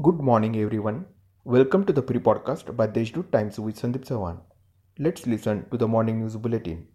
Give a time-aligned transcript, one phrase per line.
[0.00, 1.06] Good morning, everyone.
[1.42, 4.36] Welcome to the pre podcast by Deshdoot Times with Sandeep Sawan.
[4.96, 6.86] Let's listen to the morning news bulletin.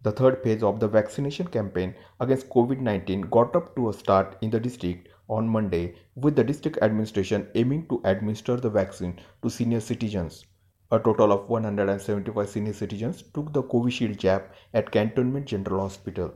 [0.00, 4.38] The third phase of the vaccination campaign against COVID 19 got up to a start
[4.40, 9.50] in the district on Monday, with the district administration aiming to administer the vaccine to
[9.50, 10.46] senior citizens.
[10.90, 16.32] A total of 175 senior citizens took the Covishield jab at Cantonment General Hospital.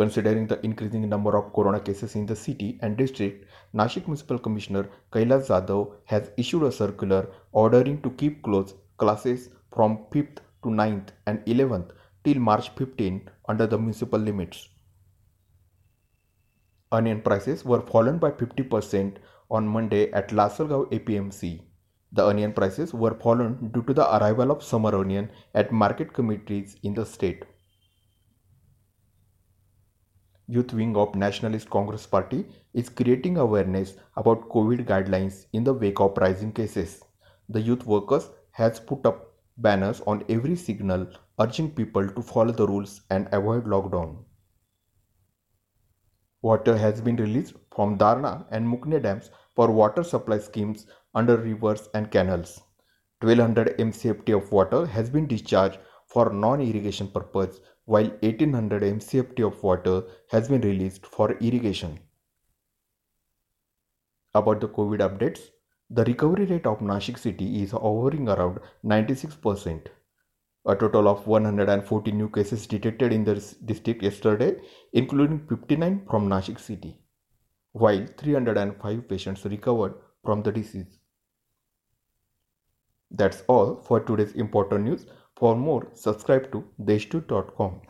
[0.00, 4.88] Considering the increasing number of corona cases in the city and district, Nashik Municipal Commissioner
[5.12, 11.10] Kailas Jadhav has issued a circular ordering to keep closed classes from 5th to 9th
[11.26, 11.90] and 11th
[12.24, 14.70] till March 15 under the municipal limits.
[16.90, 19.18] Onion prices were fallen by 50%
[19.50, 21.60] on Monday at Lasalgaon APMC.
[22.12, 26.76] The onion prices were fallen due to the arrival of summer onion at market committees
[26.84, 27.44] in the state.
[30.52, 36.00] Youth wing of Nationalist Congress Party is creating awareness about COVID guidelines in the wake
[36.00, 37.04] of rising cases.
[37.48, 41.06] The youth workers has put up banners on every signal
[41.38, 44.24] urging people to follow the rules and avoid lockdown.
[46.42, 51.88] Water has been released from Darna and Mukne dams for water supply schemes under rivers
[51.94, 52.60] and canals.
[53.20, 55.78] 1200 MCFT of water has been discharged
[56.10, 61.98] for non-irrigation purpose while 1800 MCFT of water has been released for irrigation.
[64.34, 65.40] About the COVID updates,
[65.88, 69.86] the recovery rate of Nashik city is hovering around 96%.
[70.66, 74.56] A total of 140 new cases detected in the district yesterday,
[74.92, 76.98] including 59 from Nashik city,
[77.72, 79.94] while 305 patients recovered
[80.24, 80.98] from the disease.
[83.10, 85.06] That's all for today's important news.
[85.40, 87.80] For more, subscribe to deshdoot.com.